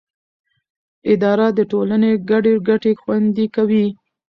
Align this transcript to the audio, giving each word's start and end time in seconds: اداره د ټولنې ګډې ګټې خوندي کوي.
اداره 1.11 1.47
د 1.57 1.59
ټولنې 1.71 2.11
ګډې 2.29 2.53
ګټې 2.67 2.91
خوندي 3.01 3.45
کوي. 3.55 3.87